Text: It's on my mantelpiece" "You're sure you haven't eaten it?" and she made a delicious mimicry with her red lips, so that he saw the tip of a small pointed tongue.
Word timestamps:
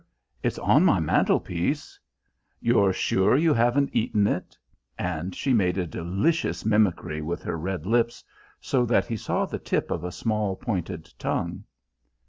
It's 0.41 0.57
on 0.57 0.83
my 0.83 0.99
mantelpiece" 0.99 1.99
"You're 2.69 2.91
sure 2.91 3.37
you 3.37 3.53
haven't 3.53 3.91
eaten 3.93 4.25
it?" 4.25 4.57
and 4.97 5.35
she 5.35 5.53
made 5.53 5.77
a 5.77 5.85
delicious 5.85 6.65
mimicry 6.65 7.21
with 7.21 7.43
her 7.43 7.55
red 7.55 7.85
lips, 7.85 8.23
so 8.59 8.83
that 8.87 9.05
he 9.05 9.15
saw 9.15 9.45
the 9.45 9.59
tip 9.59 9.91
of 9.91 10.03
a 10.03 10.11
small 10.11 10.55
pointed 10.55 11.07
tongue. 11.19 11.65